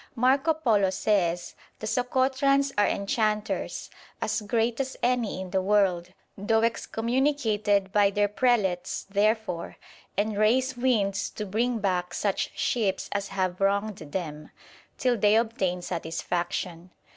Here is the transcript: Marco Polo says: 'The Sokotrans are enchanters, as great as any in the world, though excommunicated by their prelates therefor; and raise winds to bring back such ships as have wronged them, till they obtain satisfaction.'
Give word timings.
Marco 0.15 0.55
Polo 0.55 0.89
says: 0.89 1.53
'The 1.77 1.85
Sokotrans 1.85 2.71
are 2.75 2.87
enchanters, 2.87 3.91
as 4.19 4.41
great 4.41 4.79
as 4.79 4.97
any 5.03 5.39
in 5.39 5.51
the 5.51 5.61
world, 5.61 6.09
though 6.35 6.63
excommunicated 6.63 7.91
by 7.91 8.09
their 8.09 8.27
prelates 8.27 9.05
therefor; 9.11 9.75
and 10.17 10.39
raise 10.39 10.75
winds 10.75 11.29
to 11.29 11.45
bring 11.45 11.77
back 11.77 12.15
such 12.15 12.49
ships 12.57 13.09
as 13.11 13.27
have 13.27 13.61
wronged 13.61 13.97
them, 13.99 14.49
till 14.97 15.15
they 15.15 15.35
obtain 15.35 15.83
satisfaction.' 15.83 16.89